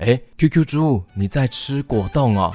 [0.00, 2.52] 哎，QQ 猪，你在吃果冻哦？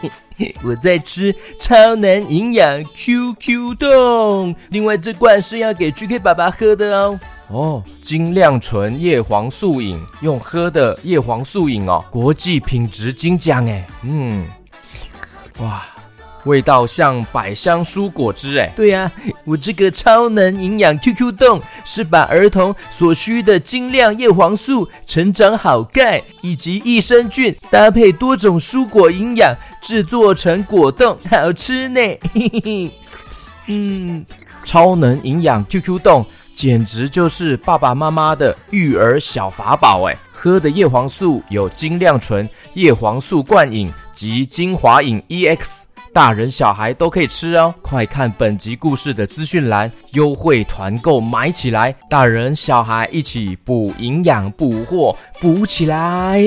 [0.64, 7.20] 我在吃超能营养 QQ 冻，另外这罐是要给 GK 爸爸喝的哦。
[7.48, 14.46] 哦，精亮醇叶黄素饮，用喝的叶黄素饮哦，国际品质金奖哎，嗯，
[15.58, 15.84] 哇。
[16.44, 19.12] 味道像百香蔬果汁哎，对呀、啊，
[19.46, 32.00] 我这个超能营养 QQ 冻是把儿童所需的精量叶黄素、成长好钙以及益生菌搭配多种蔬果营养制作成果冻，好吃呢。
[32.34, 32.90] 嘿嘿嘿，
[33.66, 34.24] 嗯，
[34.64, 45.82] 超能营养 QQ 冻简直就是爸爸妈妈的育儿小法宝哎，喝的叶黄素有精亮醇叶黄素灌饮及精华饮 EX。
[46.16, 47.74] 大人小孩都可以吃哦！
[47.82, 56.40] 快看本集故事的资讯栏，优惠团购买起来，大人小孩一起补营养、补货、补起来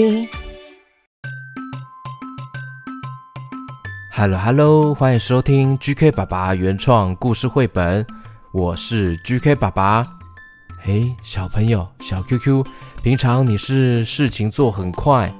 [4.12, 8.04] ！Hello Hello，欢迎收听 GK 爸爸原创故事绘本，
[8.52, 10.04] 我是 GK 爸爸。
[10.82, 12.66] 嘿，小朋友，小 QQ，
[13.04, 15.32] 平常你是事情做很快，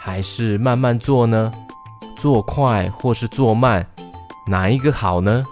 [0.00, 1.52] 还是慢慢做呢？
[2.16, 3.86] 做快或是做慢，
[4.46, 5.44] 哪一个好呢？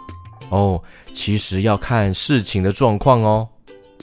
[0.50, 0.82] 哦，
[1.14, 3.48] 其实要看事情的状况哦，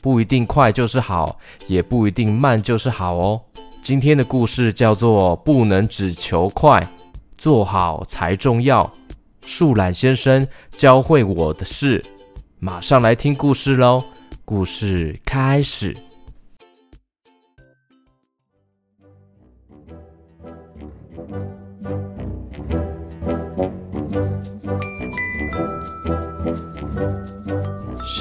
[0.02, 3.42] 不一定快就是好，也不一定慢就是好哦。
[3.82, 6.86] 今天的故事叫做“不能只求快，
[7.38, 8.92] 做好才重要”。
[9.46, 12.04] 树懒先生教会我的事，
[12.60, 14.04] 马上来听故事喽！
[14.46, 16.09] 故事开始。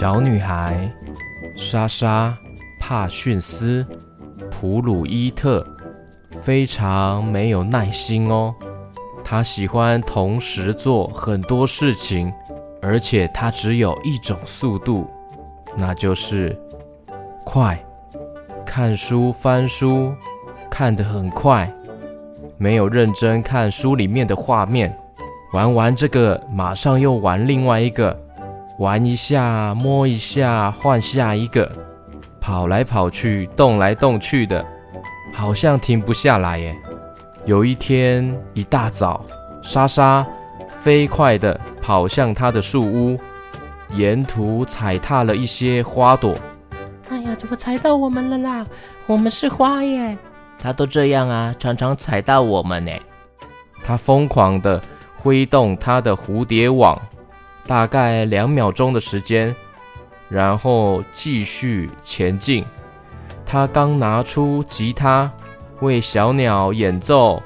[0.01, 0.89] 小女孩
[1.57, 2.39] 莎莎
[2.79, 3.85] 帕逊斯
[4.49, 5.67] 普鲁伊特
[6.41, 8.55] 非常没有耐心哦，
[9.25, 12.33] 她喜欢同时做很多事情，
[12.81, 15.11] 而且她只有一种速度，
[15.77, 16.57] 那就是
[17.45, 17.77] 快。
[18.65, 20.15] 看书翻书
[20.71, 21.69] 看得很快，
[22.57, 24.97] 没有认真看书里面的画面，
[25.53, 28.17] 玩完这个马上又玩另外一个。
[28.79, 31.69] 玩一下，摸一下，换下一个，
[32.41, 34.65] 跑来跑去，动来动去的，
[35.35, 36.77] 好像停不下来耶。
[37.45, 39.25] 有一天一大早，
[39.63, 40.25] 莎莎
[40.69, 43.19] 飞快地跑向她的树屋，
[43.91, 46.37] 沿途踩踏了一些花朵。
[47.11, 48.65] 哎呀，怎么踩到我们了啦？
[49.07, 50.17] 我们是花耶！
[50.57, 52.93] 他都这样啊，常常踩到我们呢。
[53.83, 54.81] 他疯狂地
[55.17, 56.97] 挥动他的蝴蝶网。
[57.69, 59.55] 大概两秒钟的时间，
[60.31, 62.65] 然后继续前进。
[63.45, 65.31] 他刚拿出吉他
[65.81, 67.43] 为小鸟演奏，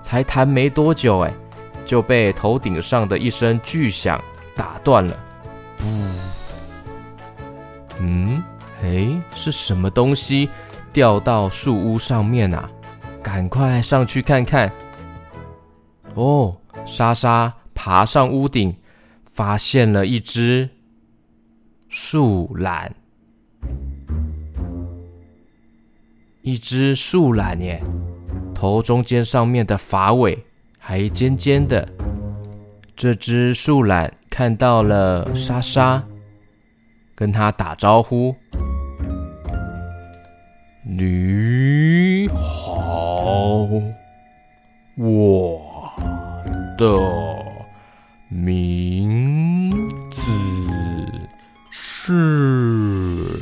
[0.00, 1.34] 才弹没多久，哎，
[1.84, 4.22] 就被头顶上的一声巨响
[4.54, 5.16] 打断了。
[7.98, 8.40] 嗯，
[8.80, 10.48] 哎，是什么东西
[10.92, 12.70] 掉到树屋上面啊？
[13.20, 14.70] 赶快上去看看。
[16.14, 18.72] 哦，莎莎爬上屋顶。
[19.38, 20.68] 发现了一只
[21.88, 22.92] 树懒，
[26.42, 27.80] 一只树懒耶，
[28.52, 30.36] 头中间上面的发尾
[30.76, 31.88] 还尖尖的。
[32.96, 36.02] 这只树懒看到了莎莎，
[37.14, 38.34] 跟他打招呼
[40.82, 43.68] ：“你好，
[44.96, 45.62] 我
[46.76, 47.38] 的。”
[48.30, 50.20] 名字
[51.70, 53.40] 是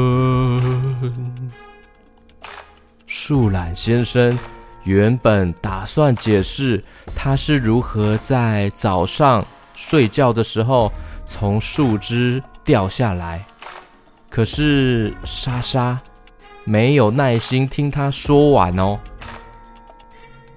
[3.06, 4.40] 树懒先生
[4.86, 6.82] 原本打算解释
[7.14, 10.90] 他是如何在早上睡觉的时候
[11.28, 13.46] 从树枝掉下来，
[14.30, 16.00] 可是莎莎。
[16.66, 19.00] 没有耐心听他说完哦。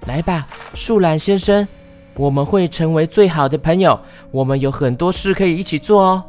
[0.05, 1.67] 来吧，树懒先生，
[2.15, 3.99] 我们会成为最好的朋友。
[4.31, 6.23] 我们有很多事可以一起做哦。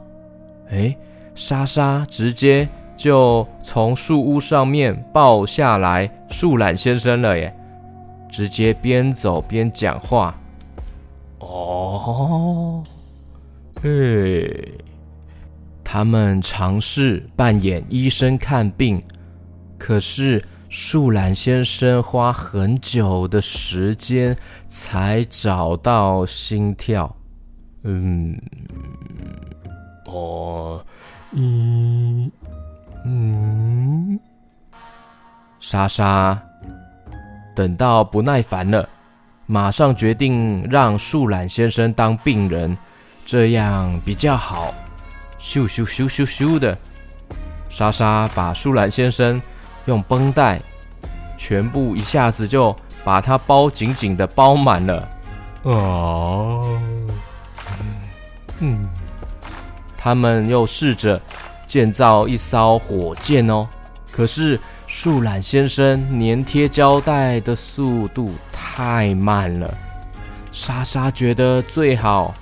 [0.70, 0.96] 诶，
[1.34, 7.56] 莎莎直接就从树屋上面抱下来树懒先生了耶，
[8.28, 10.36] 直接边走边讲话。
[11.38, 12.82] 哦，
[13.80, 14.74] 嘿，
[15.84, 19.00] 他们尝试扮演医生看病。
[19.78, 24.36] 可是树懒先生花很久的时间
[24.66, 27.14] 才找到心跳。
[27.84, 28.38] 嗯。
[30.06, 30.84] 哦。
[31.32, 32.30] 嗯。
[33.04, 34.18] 嗯
[35.60, 36.40] 莎莎
[37.54, 38.88] 等到不耐烦了
[39.46, 42.76] 马上决定让树懒先生当病人
[43.24, 44.74] 这样比较好。
[45.38, 46.76] 咻咻咻咻咻的。
[47.70, 49.40] 莎莎把树懒先生
[49.88, 50.60] 用绷带
[51.36, 55.08] 全部一下子就把它包紧紧的包满了。
[55.62, 56.78] 哦，
[58.60, 58.86] 嗯，
[59.96, 61.20] 他们又试着
[61.66, 63.66] 建造一艘火箭哦，
[64.12, 69.74] 可是树懒先生粘贴胶带的速度太慢了，
[70.52, 72.34] 莎莎觉得最好。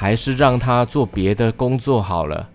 [0.00, 2.48] 还是让他做别的工作好了，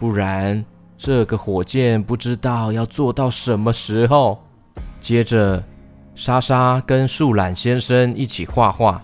[0.00, 0.64] 不然
[1.02, 4.38] 这个火箭不知道要做到什么时候。
[5.00, 5.64] 接着，
[6.14, 9.02] 莎莎跟树懒先生一起画画。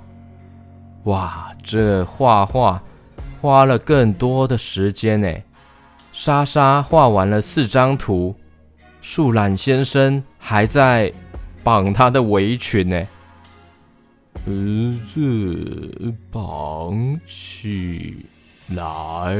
[1.04, 2.82] 哇，这画画
[3.40, 5.32] 花了更多的时间呢。
[6.12, 8.34] 莎莎画完了四张图，
[9.00, 11.10] 树懒先生还在
[11.64, 13.08] 绑他的围裙呢。
[14.44, 14.52] 儿
[15.06, 18.26] 子，绑起
[18.68, 19.34] 来！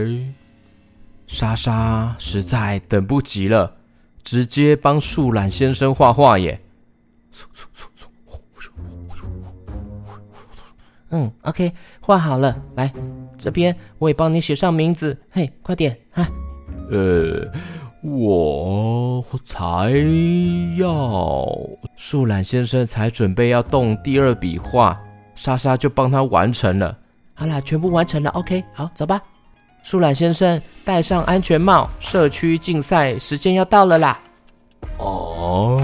[1.27, 3.77] 莎莎实在等不及了，
[4.23, 6.61] 直接帮树懒先生画画耶。
[11.11, 12.93] 嗯，OK，画好了，来
[13.39, 15.17] 这边我也帮你写上名字。
[15.31, 16.27] 嘿，快点哈！
[16.91, 17.47] 呃，
[18.03, 19.91] 我才
[20.79, 21.47] 要。
[21.97, 25.01] 树懒先生才准备要动第二笔画，
[25.35, 26.97] 莎莎就帮他完成了。
[27.35, 28.31] 好啦，全部完成了。
[28.31, 29.21] OK，好，走吧。
[29.87, 34.19] 树懒先生戴上安全帽，社区竞赛时间要到了啦。
[34.99, 35.81] 哦，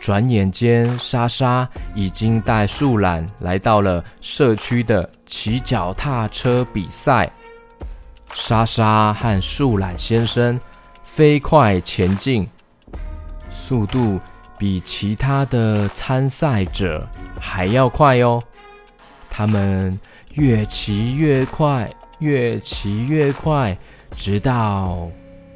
[0.00, 7.30] 转眼间，莎莎已经带树懒来到了社区的骑脚踏车比赛。
[8.32, 10.58] 莎莎和树懒先生
[11.04, 12.44] 飞快前进，
[13.48, 14.18] 速度。
[14.58, 17.06] 比其他的参赛者
[17.38, 18.42] 还要快哦！
[19.28, 20.00] 他们
[20.32, 21.88] 越骑越快，
[22.18, 23.76] 越骑越快，
[24.12, 25.08] 直到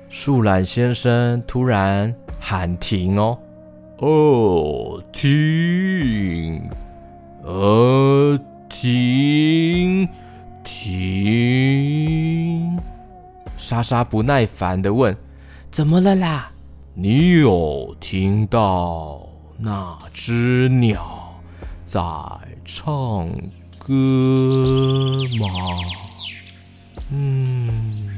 [0.08, 3.38] 树懒先生突然喊停哦！
[3.98, 6.62] 哦，停！
[7.42, 10.08] 呃，停！
[10.62, 12.00] 停！
[13.56, 15.16] 莎莎不耐烦地问
[15.70, 16.50] ：“怎么了啦？”
[16.94, 19.26] 你有听到
[19.56, 21.40] 那只鸟
[21.86, 22.00] 在
[22.64, 23.28] 唱
[23.78, 23.94] 歌
[25.38, 25.48] 吗？
[27.12, 28.08] 嗯，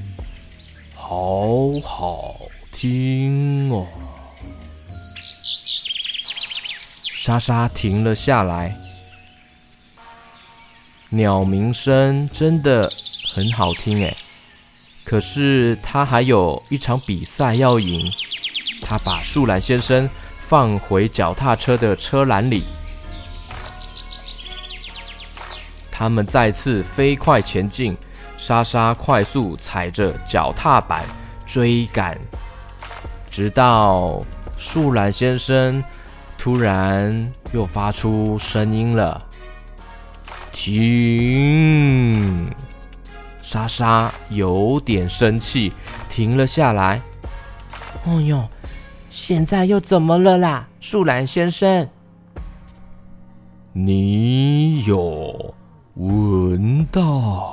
[0.95, 2.37] 好好
[2.71, 3.87] 听哦。
[7.15, 8.75] 莎莎停了下来，
[11.09, 12.93] 鸟鸣声真的
[13.33, 14.17] 很好听哎。
[15.05, 18.13] 可是他还有一场比赛要赢。
[18.85, 22.65] 他把树懒先生放回脚踏车的车篮里，
[25.91, 27.97] 他们再次飞快前进。
[28.43, 31.05] 莎莎快速踩着脚踏板
[31.47, 32.19] 追赶，
[33.31, 34.21] 直到
[34.57, 35.81] 树懒先生
[36.37, 39.25] 突然又发出声音了
[40.51, 42.53] ：“停！”
[43.41, 45.73] 莎莎有点生气，
[46.09, 47.01] 停了下来。
[48.05, 48.49] 哦哟。
[49.09, 51.89] 现在又怎么了啦，树懒先生？
[53.73, 55.55] 你有
[55.95, 57.52] 闻到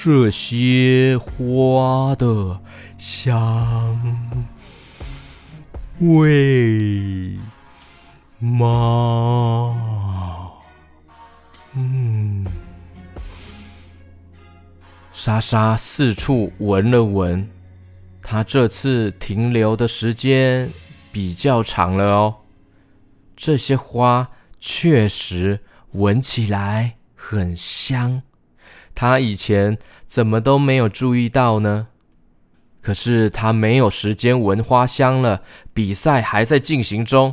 [0.00, 2.60] 这些花的
[2.96, 4.24] 香
[5.98, 7.36] 味
[8.38, 9.74] 吗？
[11.74, 12.46] 嗯，
[15.12, 17.50] 莎莎四处闻了闻。
[18.22, 20.70] 她这次停留的时间
[21.10, 22.36] 比较长了哦，
[23.36, 24.28] 这些花
[24.60, 25.58] 确实
[25.90, 28.22] 闻起来很香，
[29.00, 29.78] 他以前
[30.08, 31.86] 怎么都没有注意到呢？
[32.80, 35.40] 可是他没有时间闻花香了，
[35.72, 37.32] 比赛还在进行中。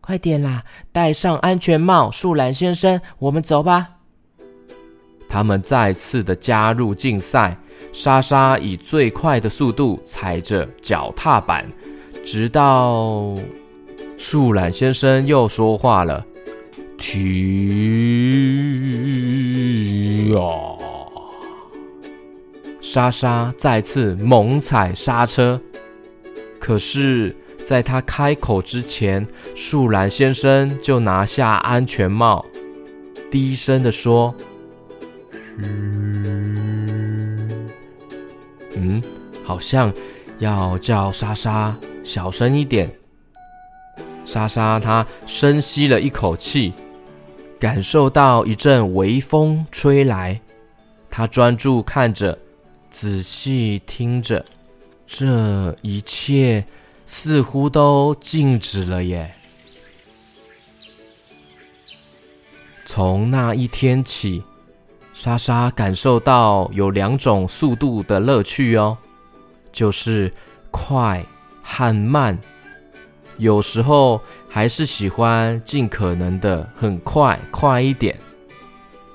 [0.00, 3.96] 快点啦，戴上安全帽，树懒先生，我们走吧。
[5.28, 7.56] 他们再次的加入竞赛，
[7.92, 11.68] 莎莎以最快的速度踩着脚踏板，
[12.24, 13.34] 直到
[14.16, 16.24] 树懒先生又说话了
[16.96, 17.34] ：“停
[20.32, 20.38] 呀！”
[22.80, 25.60] 莎莎再次猛踩刹车，
[26.60, 27.34] 可是，
[27.64, 32.46] 在他开口之前，树懒先生就拿下安全帽，
[33.30, 34.34] 低声的说。
[35.58, 37.68] 嗯，
[38.76, 39.02] 嗯，
[39.44, 39.92] 好像
[40.38, 42.88] 要叫莎莎小声一点。
[44.24, 46.72] 莎莎她深吸了一口气，
[47.58, 50.40] 感受到一阵微风吹来，
[51.10, 52.38] 她专注看着，
[52.90, 54.44] 仔细听着，
[55.06, 56.64] 这一切
[57.06, 59.34] 似乎都静止了耶。
[62.86, 64.42] 从那一天起，
[65.12, 68.96] 莎莎感受到有两种速度的乐趣哦，
[69.72, 70.32] 就是
[70.70, 71.24] 快
[71.62, 72.38] 和慢。
[73.38, 78.16] 有时候还是喜欢尽可能的很快，快一点。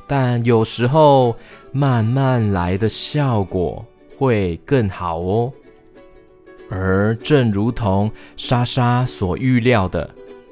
[0.07, 1.35] 但有时候
[1.71, 3.85] 慢慢来的效果
[4.17, 5.53] 会更好哦。
[6.69, 10.09] 而正如同莎莎所预料的，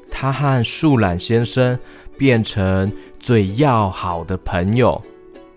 [0.09, 1.77] 她和树懒先生
[2.17, 5.01] 变成最要好的朋友。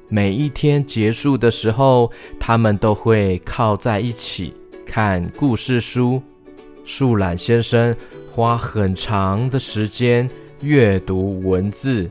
[0.08, 4.52] 每一天结束的时候，他们都会靠在一起
[4.84, 6.20] 看故事书。
[6.90, 7.94] 树懒先生
[8.32, 10.28] 花很长的时间
[10.60, 12.10] 阅读文字，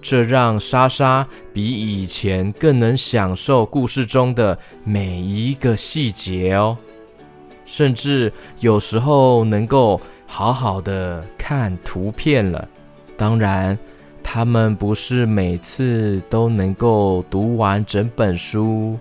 [0.00, 6.74] 这让莎莎比以前更能享受故事中的每一个细节哦，
[7.66, 12.66] 甚至有时候能够好好的看图片了。
[13.14, 13.78] 当然，
[14.22, 18.98] 他们不是每次都能够读完整本书，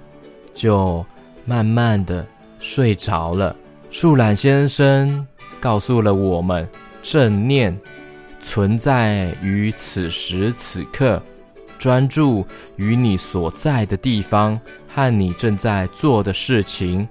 [0.53, 1.03] 就
[1.45, 2.27] 慢慢的
[2.59, 3.55] 睡着了。
[3.91, 5.25] 树懒先生
[5.59, 6.67] 告诉了我们，
[7.01, 7.75] 正念
[8.39, 11.21] 存在于此时此刻，
[11.79, 17.07] 专注于你所在的地方和你正在做的事情，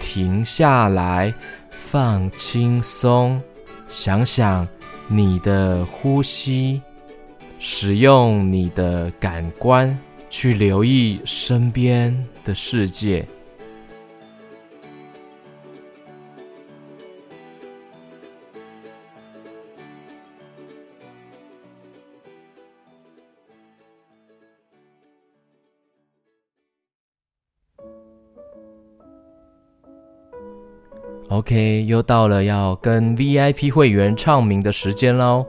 [0.00, 1.32] 停下来，
[1.70, 3.40] 放轻松，
[3.88, 4.66] 想想
[5.06, 6.80] 你的呼吸，
[7.58, 9.96] 使用你的感官
[10.30, 13.24] 去留意身边的世界。
[31.30, 35.46] OK，又到了要跟 VIP 会员唱名的时间喽。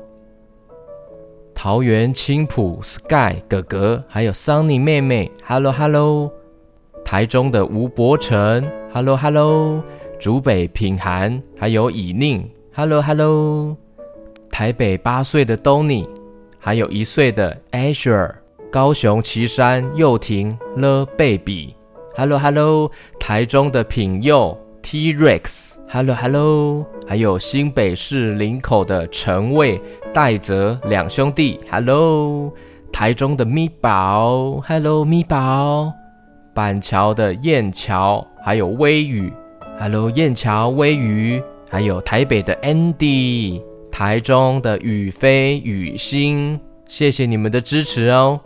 [1.56, 6.32] 桃园青浦 Sky 哥哥，还有 Sunny 妹妹，Hello Hello。
[7.04, 9.84] 台中的吴伯承，Hello Hello。
[10.20, 13.76] 竹北品涵，还有以宁，Hello Hello。
[14.52, 16.08] 台北八岁的 Donny，
[16.60, 18.32] 还有一岁的 Asher。
[18.72, 22.92] 高雄旗山幼婷了 Baby，Hello Hello。
[23.20, 24.56] 台中的品佑。
[24.84, 29.80] T-Rex，Hello Hello，还有新北市林口的陈蔚、
[30.14, 32.52] 戴泽两兄弟，Hello，
[32.92, 35.94] 台中的咪宝，Hello 咪宝，
[36.54, 39.32] 板桥的燕桥，还有微雨
[39.80, 43.62] ，Hello 燕桥微雨，还有台北的 Andy，
[43.92, 48.40] 台中的雨飞雨欣，谢谢你们的支持哦。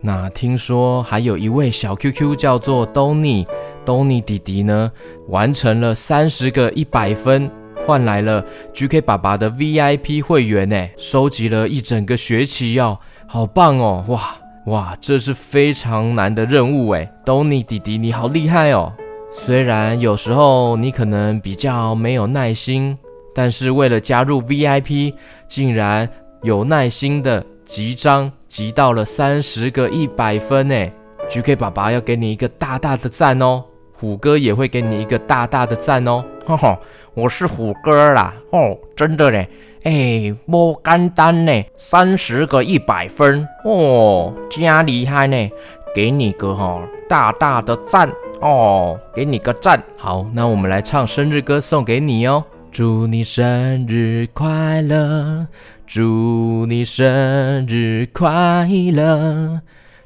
[0.00, 3.46] 那听说还有一位小 QQ 叫做 Donny。
[3.84, 4.90] 东尼弟弟呢，
[5.28, 7.50] 完成了三十个一百分，
[7.84, 14.04] 换来了 GK 爸爸的 VIP 会员呢，收集了一整个学期哦，好棒哦！
[14.08, 14.36] 哇
[14.66, 18.92] 哇，这是非常难的任务哎，东尼弟弟你好厉害哦！
[19.30, 22.96] 虽然有时候你可能比较没有耐心，
[23.34, 25.12] 但是为了加入 VIP，
[25.46, 26.08] 竟然
[26.42, 30.90] 有耐心的集章集到了三十个一百分哎
[31.28, 33.64] ，GK 爸爸要给你一个大大的赞哦！
[33.96, 36.78] 虎哥也会给你一个大大的赞哦，哈哈，
[37.14, 39.48] 我是虎哥啦，哦，真的嘞，
[39.84, 43.46] 哎，不简单呢，三十个一百分。
[43.64, 45.50] 哦，加厉害呢，
[45.94, 48.10] 给你个哈大大的赞。
[48.40, 49.82] 哦，给你个赞。
[49.96, 55.46] 好，那我们来唱生日歌送给你哦，祝你生日快乐，
[55.86, 59.60] 祝你生日快乐。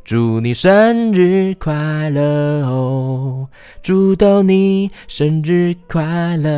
[0.08, 3.46] 祝你生日快乐哦！
[3.82, 6.48] 祝到你生日快乐。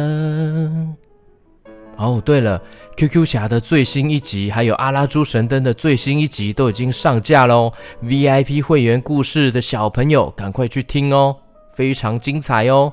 [1.97, 2.62] 哦，对了
[2.97, 7.73] ，QQ 侠的最新一集，还有阿拉猪神灯的最新一集都已经上架喽。
[8.04, 11.37] VIP 会员故事的小朋友，赶快去听哦，
[11.75, 12.92] 非常精彩哦。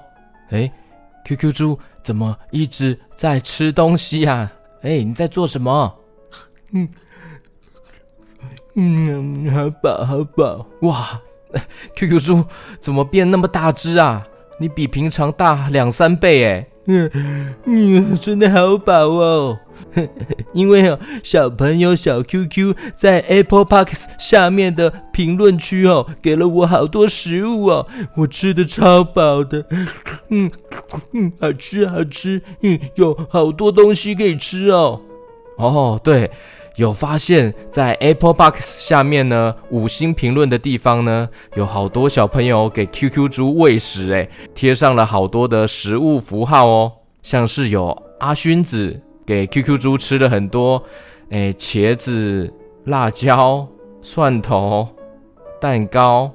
[0.50, 0.72] 诶
[1.26, 4.52] ，QQ 猪怎么一直在吃东西呀？
[4.82, 5.96] 诶，你在做什么？
[6.72, 6.90] 嗯。
[8.79, 11.19] 嗯，好饱好饱哇
[11.96, 12.46] ！QQ 猪
[12.79, 14.24] 怎么变那么大只啊？
[14.60, 16.67] 你比平常大两三倍哎！
[16.86, 17.10] 嗯
[17.65, 19.57] 嗯，真的好饱哦。
[20.53, 29.65] 因为哦，小朋友小 QQ 在 Apple Podcast 下面的评论区哦，给了我好多食物哦，我吃的超饱的。
[30.29, 30.50] 嗯
[31.13, 35.01] 嗯，好吃好吃，嗯，有好多东西可以吃哦。
[35.57, 36.29] 哦，对，
[36.77, 46.91] 有发现，在 Apple Box 下面呢，五星评论的地方呢，有好多小朋友给 QQ 猪喂食，诶，贴上了好多的食物符号哦，
[47.24, 50.84] 像是有阿勋子给 QQ 猪吃了很多，
[51.31, 52.53] 诶，茄子、
[52.86, 53.67] 辣椒、
[54.03, 54.88] 蒜头、
[55.60, 56.31] 蛋糕、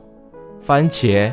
[0.61, 1.32] 番茄、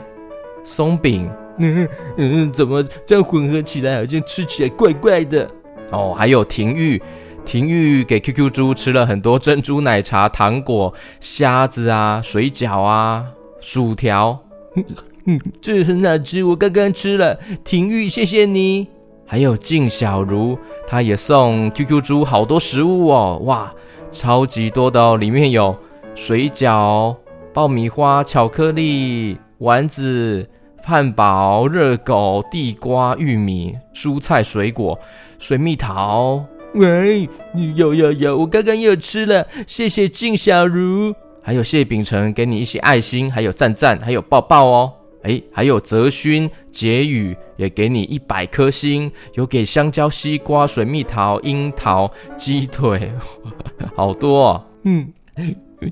[0.63, 5.49] 松饼，嗯 嗯，怎么这样混合起来，好像吃起来怪怪的？
[5.91, 7.01] 哦，还有廷玉。
[7.49, 13.25] 廷玉给 QQ 猪吃了很多珍珠奶茶、糖果、虾子啊、水饺啊、
[13.59, 14.39] 薯条。
[14.75, 14.85] 嗯
[15.25, 17.39] 嗯，这很好吃，我刚刚吃了。
[17.63, 18.87] 廷玉，谢谢你。
[19.25, 23.73] 还有静小茹，她也送 QQ 猪好多食物哦，哇，
[24.11, 25.75] 超级多的哦，里面有
[26.13, 27.15] 水饺、
[27.51, 30.47] 爆米花、巧克力、丸子、
[30.83, 34.99] 汉堡、热狗、地瓜、玉米、蔬菜、水果、
[35.39, 36.45] 水蜜桃。
[36.73, 37.27] 喂，
[37.75, 44.93] 有有有，我刚刚又吃了，谢谢静小茹，还有谢秉承给你一些爱心，还有赞赞，还有抱抱哦。
[45.23, 53.11] 哎，还有泽勋、杰宇也给你一百颗星，有给香蕉、西瓜、水蜜桃、樱桃、鸡腿，
[53.95, 54.63] 好多哦。
[54.83, 55.11] 嗯，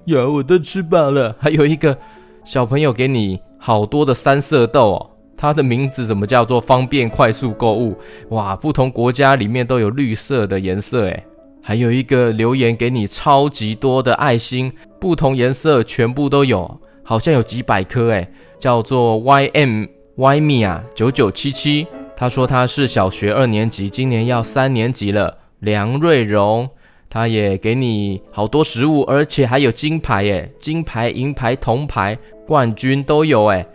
[0.05, 1.36] 有，我都吃饱了。
[1.39, 1.98] 还有一个
[2.46, 5.10] 小朋友给你好多的三色豆哦。
[5.38, 7.96] 它的名字怎么叫做方便快速购物？
[8.29, 11.24] 哇，不同国家里面都有绿色的颜色诶，
[11.63, 18.27] 还有一个留言给你超级多的爱心，不同颜色全部都有，好像有几百颗诶，
[18.60, 21.86] 叫做 Y M Y Mia 九九七七。
[22.15, 25.38] 他说他是小学二年级，今年要三年级了。
[25.60, 26.67] 梁瑞荣，
[27.10, 32.17] 他也给你好多食物，而且还有金牌诶，金牌、银牌、铜牌、
[32.48, 33.67] 冠军都有诶。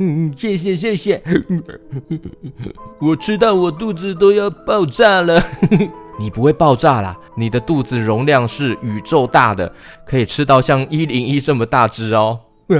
[0.00, 1.20] 嗯，谢谢谢谢，
[3.00, 5.42] 我吃到我肚子都要爆炸了。
[6.20, 9.72] 你不会爆炸啦，你的肚子容量是宇宙大的，
[10.04, 12.40] 可以吃到像一零一这么大只哦。
[12.68, 12.74] 啊，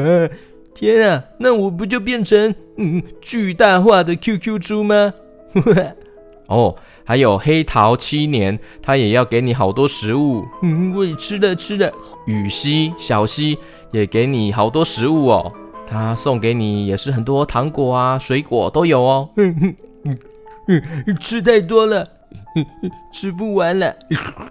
[0.75, 5.13] 天啊，那我不就变成嗯巨大化的 QQ 猪吗？
[6.47, 10.45] 哦，还有黑桃七年，他也要给你好多食物。
[10.63, 11.93] 嗯，我也吃了吃了。
[12.27, 13.59] 雨熙小溪
[13.93, 15.53] 也给你好多食物哦。
[15.89, 19.29] 他送给你也是很多糖果啊，水果都有哦。
[19.37, 19.75] 嗯
[20.05, 20.19] 嗯
[20.67, 22.07] 嗯，吃太多了，
[23.11, 23.95] 吃不完了。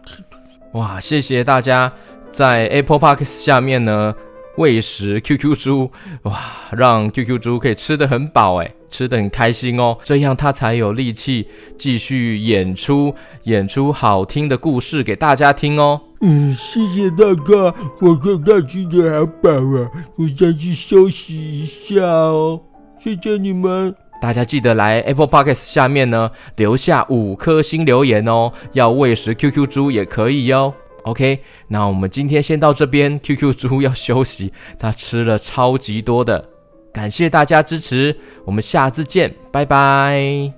[0.73, 1.91] 哇，谢谢大家
[2.31, 4.13] 在 Apple Podcast 下面呢
[4.57, 5.91] 喂食 QQ 猪，
[6.23, 6.39] 哇，
[6.71, 16.01] 让 QQ 猪可以吃得很饱，哎，吃得很开心哦，这样他才有力气继续演出，演出好听的故事给大家听哦。
[16.21, 22.59] 嗯，谢谢大哥，我刚刚吃的好饱啊，我先去休息一下哦。
[22.99, 30.73] 谢谢你们，大家记得来 Apple Podcast 下面呢留下五颗星留言哦，要喂食 QQ 猪也可以哟。
[31.07, 31.39] OK，
[31.69, 36.49] 那我们今天先到这边， QQ 猪要休息，它吃了超级多的，
[36.91, 40.56] 感谢大家支持，我们下次见，拜拜。